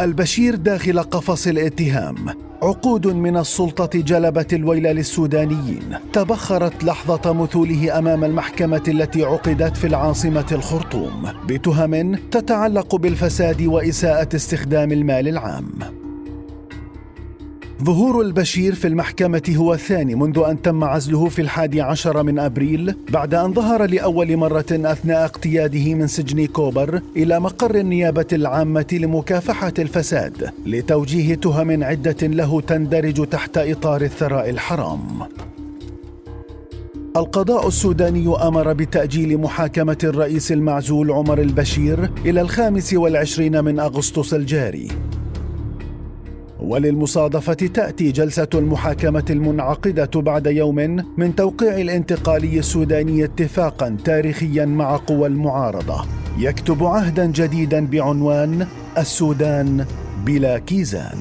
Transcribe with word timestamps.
البشير 0.00 0.54
داخل 0.54 0.98
قفص 0.98 1.46
الاتهام. 1.46 2.16
عقود 2.62 3.06
من 3.06 3.36
السلطة 3.36 4.00
جلبت 4.00 4.54
الويل 4.54 4.82
للسودانيين. 4.82 5.96
تبخرت 6.12 6.84
لحظة 6.84 7.32
مثوله 7.32 7.98
أمام 7.98 8.24
المحكمة 8.24 8.82
التي 8.88 9.22
عقدت 9.22 9.76
في 9.76 9.86
العاصمة 9.86 10.46
الخرطوم. 10.52 11.28
بتهم 11.48 12.14
تتعلق 12.14 12.96
بالفساد 12.96 13.62
وإساءة 13.62 14.36
استخدام 14.36 14.92
المال 14.92 15.28
العام. 15.28 16.01
ظهور 17.82 18.20
البشير 18.20 18.74
في 18.74 18.88
المحكمة 18.88 19.54
هو 19.56 19.74
الثاني 19.74 20.14
منذ 20.14 20.38
أن 20.48 20.62
تم 20.62 20.84
عزله 20.84 21.28
في 21.28 21.42
الحادي 21.42 21.80
عشر 21.80 22.22
من 22.22 22.38
أبريل 22.38 22.94
بعد 23.08 23.34
أن 23.34 23.52
ظهر 23.52 23.86
لأول 23.86 24.36
مرة 24.36 24.64
أثناء 24.70 25.24
اقتياده 25.24 25.94
من 25.94 26.06
سجن 26.06 26.46
كوبر 26.46 27.00
إلى 27.16 27.40
مقر 27.40 27.74
النيابة 27.74 28.26
العامة 28.32 28.86
لمكافحة 28.92 29.72
الفساد 29.78 30.50
لتوجيه 30.66 31.34
تهم 31.34 31.84
عدة 31.84 32.26
له 32.26 32.60
تندرج 32.60 33.26
تحت 33.26 33.58
إطار 33.58 34.02
الثراء 34.02 34.50
الحرام. 34.50 35.00
القضاء 37.16 37.68
السوداني 37.68 38.36
أمر 38.42 38.72
بتأجيل 38.72 39.38
محاكمة 39.38 39.98
الرئيس 40.04 40.52
المعزول 40.52 41.10
عمر 41.10 41.40
البشير 41.40 42.10
إلى 42.24 42.40
الخامس 42.40 42.94
والعشرين 42.94 43.64
من 43.64 43.78
أغسطس 43.80 44.34
الجاري. 44.34 44.88
وللمصادفة 46.62 47.52
تأتي 47.52 48.12
جلسة 48.12 48.48
المحاكمة 48.54 49.24
المنعقدة 49.30 50.20
بعد 50.20 50.46
يوم 50.46 51.04
من 51.16 51.34
توقيع 51.34 51.78
الانتقالي 51.78 52.58
السوداني 52.58 53.24
اتفاقا 53.24 53.96
تاريخيا 54.04 54.64
مع 54.64 54.96
قوى 54.96 55.26
المعارضة. 55.26 56.04
يكتب 56.38 56.84
عهدا 56.84 57.26
جديدا 57.26 57.86
بعنوان 57.86 58.66
السودان 58.98 59.86
بلا 60.24 60.58
كيزان. 60.58 61.18